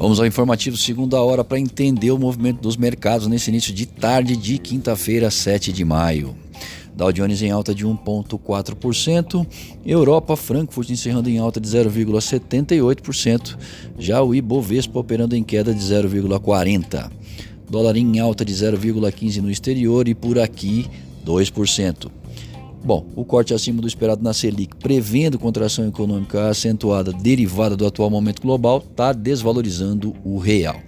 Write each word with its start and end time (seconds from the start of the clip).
Vamos 0.00 0.18
ao 0.18 0.24
informativo 0.24 0.78
segunda 0.78 1.20
hora 1.20 1.44
para 1.44 1.60
entender 1.60 2.10
o 2.10 2.18
movimento 2.18 2.62
dos 2.62 2.74
mercados 2.74 3.26
nesse 3.26 3.50
início 3.50 3.70
de 3.70 3.84
tarde 3.84 4.34
de 4.34 4.56
quinta-feira, 4.56 5.30
7 5.30 5.70
de 5.70 5.84
maio. 5.84 6.34
Dow 6.96 7.12
Jones 7.12 7.42
em 7.42 7.50
alta 7.50 7.74
de 7.74 7.86
1,4%, 7.86 9.46
Europa, 9.84 10.38
Frankfurt 10.38 10.88
encerrando 10.88 11.28
em 11.28 11.36
alta 11.36 11.60
de 11.60 11.68
0,78%, 11.68 13.58
já 13.98 14.22
o 14.22 14.34
Ibovespa 14.34 14.98
operando 14.98 15.36
em 15.36 15.44
queda 15.44 15.74
de 15.74 15.80
0,40%. 15.80 17.10
Dólar 17.68 17.94
em 17.98 18.18
alta 18.20 18.42
de 18.42 18.54
0,15% 18.54 19.42
no 19.42 19.50
exterior 19.50 20.08
e 20.08 20.14
por 20.14 20.38
aqui 20.38 20.86
2%. 21.26 22.10
Bom, 22.82 23.06
o 23.14 23.24
corte 23.24 23.52
acima 23.52 23.82
do 23.82 23.86
esperado 23.86 24.22
na 24.22 24.32
Selic, 24.32 24.74
prevendo 24.76 25.38
contração 25.38 25.86
econômica 25.86 26.48
acentuada 26.48 27.12
derivada 27.12 27.76
do 27.76 27.86
atual 27.86 28.08
momento 28.08 28.40
global, 28.40 28.78
está 28.78 29.12
desvalorizando 29.12 30.14
o 30.24 30.38
real. 30.38 30.80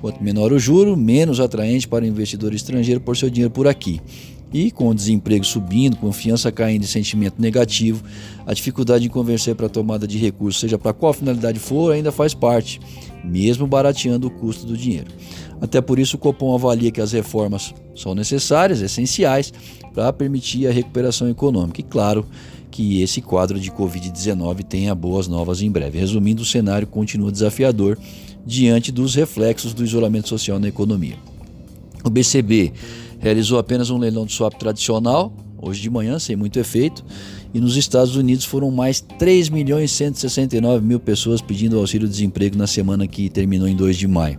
Quanto 0.00 0.22
menor 0.22 0.52
o 0.52 0.58
juro, 0.58 0.96
menos 0.96 1.38
atraente 1.38 1.86
para 1.86 2.04
o 2.04 2.08
investidor 2.08 2.54
estrangeiro 2.54 3.00
por 3.00 3.16
seu 3.16 3.28
dinheiro 3.28 3.52
por 3.52 3.66
aqui. 3.66 4.00
E 4.52 4.70
com 4.70 4.88
o 4.88 4.94
desemprego 4.94 5.44
subindo, 5.44 5.96
confiança 5.96 6.52
caindo 6.52 6.84
e 6.84 6.86
sentimento 6.86 7.40
negativo, 7.40 8.02
a 8.46 8.54
dificuldade 8.54 9.04
em 9.04 9.08
convencer 9.08 9.54
para 9.54 9.66
a 9.66 9.68
tomada 9.68 10.06
de 10.06 10.18
recursos, 10.18 10.60
seja 10.60 10.78
para 10.78 10.92
qual 10.92 11.12
finalidade 11.12 11.58
for, 11.58 11.92
ainda 11.92 12.12
faz 12.12 12.32
parte, 12.32 12.80
mesmo 13.24 13.66
barateando 13.66 14.28
o 14.28 14.30
custo 14.30 14.64
do 14.64 14.76
dinheiro. 14.76 15.08
Até 15.60 15.80
por 15.80 15.98
isso, 15.98 16.16
o 16.16 16.18
Copom 16.18 16.54
avalia 16.54 16.90
que 16.90 17.00
as 17.00 17.12
reformas 17.12 17.74
são 17.94 18.14
necessárias, 18.14 18.80
essenciais, 18.80 19.52
para 19.92 20.12
permitir 20.12 20.66
a 20.66 20.72
recuperação 20.72 21.28
econômica. 21.28 21.80
E 21.80 21.84
claro 21.84 22.26
que 22.70 23.00
esse 23.00 23.22
quadro 23.22 23.58
de 23.58 23.70
Covid-19 23.70 24.62
tenha 24.62 24.94
boas 24.94 25.26
novas 25.26 25.62
em 25.62 25.70
breve. 25.70 25.98
Resumindo, 25.98 26.42
o 26.42 26.46
cenário 26.46 26.86
continua 26.86 27.32
desafiador 27.32 27.98
diante 28.44 28.92
dos 28.92 29.14
reflexos 29.14 29.72
do 29.72 29.82
isolamento 29.82 30.28
social 30.28 30.60
na 30.60 30.68
economia. 30.68 31.16
O 32.04 32.10
BCB 32.10 32.72
realizou 33.18 33.58
apenas 33.58 33.90
um 33.90 33.98
leilão 33.98 34.26
de 34.26 34.32
swap 34.32 34.54
tradicional, 34.54 35.34
hoje 35.60 35.80
de 35.80 35.90
manhã, 35.90 36.18
sem 36.18 36.36
muito 36.36 36.58
efeito, 36.58 37.04
e 37.52 37.60
nos 37.60 37.76
Estados 37.76 38.16
Unidos 38.16 38.44
foram 38.44 38.70
mais 38.70 39.00
3 39.00 39.48
milhões 39.48 39.90
e 39.90 39.94
169 39.94 40.84
mil 40.84 41.00
pessoas 41.00 41.40
pedindo 41.40 41.78
auxílio-desemprego 41.78 42.56
na 42.56 42.66
semana 42.66 43.06
que 43.06 43.28
terminou 43.28 43.66
em 43.66 43.74
2 43.74 43.96
de 43.96 44.06
maio. 44.06 44.38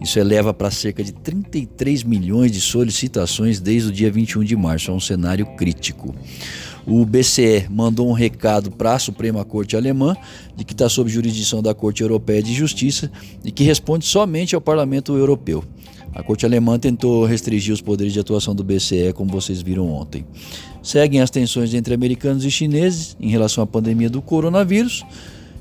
Isso 0.00 0.18
eleva 0.18 0.54
para 0.54 0.70
cerca 0.70 1.04
de 1.04 1.12
33 1.12 2.04
milhões 2.04 2.50
de 2.50 2.60
solicitações 2.60 3.60
desde 3.60 3.90
o 3.90 3.92
dia 3.92 4.10
21 4.10 4.44
de 4.44 4.56
março. 4.56 4.90
É 4.90 4.94
um 4.94 5.00
cenário 5.00 5.44
crítico. 5.56 6.14
O 6.86 7.04
BCE 7.04 7.66
mandou 7.68 8.08
um 8.08 8.12
recado 8.12 8.70
para 8.70 8.94
a 8.94 8.98
Suprema 8.98 9.44
Corte 9.44 9.76
Alemã 9.76 10.16
de 10.56 10.64
que 10.64 10.72
está 10.72 10.88
sob 10.88 11.10
jurisdição 11.10 11.60
da 11.60 11.74
Corte 11.74 12.02
Europeia 12.02 12.42
de 12.42 12.54
Justiça 12.54 13.12
e 13.44 13.52
que 13.52 13.62
responde 13.62 14.06
somente 14.06 14.54
ao 14.54 14.60
Parlamento 14.60 15.14
Europeu. 15.14 15.62
A 16.14 16.22
Corte 16.22 16.44
Alemã 16.44 16.78
tentou 16.78 17.24
restringir 17.24 17.72
os 17.72 17.80
poderes 17.80 18.12
de 18.12 18.20
atuação 18.20 18.54
do 18.54 18.64
BCE, 18.64 19.12
como 19.14 19.30
vocês 19.30 19.62
viram 19.62 19.88
ontem. 19.88 20.24
Seguem 20.82 21.20
as 21.20 21.30
tensões 21.30 21.72
entre 21.72 21.94
americanos 21.94 22.44
e 22.44 22.50
chineses 22.50 23.16
em 23.20 23.28
relação 23.28 23.62
à 23.62 23.66
pandemia 23.66 24.10
do 24.10 24.20
coronavírus. 24.20 25.04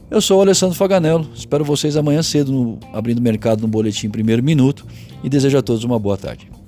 Eu 0.10 0.22
sou 0.22 0.40
o 0.40 0.42
Alessandro 0.42 0.76
Faganello, 0.76 1.30
espero 1.36 1.64
vocês 1.64 1.96
amanhã 1.96 2.24
cedo 2.24 2.52
no 2.52 2.80
Abrindo 2.92 3.22
Mercado 3.22 3.62
no 3.62 3.68
Boletim 3.68 4.10
Primeiro 4.10 4.44
Minuto 4.44 4.86
e 5.24 5.30
desejo 5.30 5.58
a 5.58 5.62
todos 5.62 5.84
uma 5.84 6.00
boa 6.00 6.18
tarde. 6.18 6.59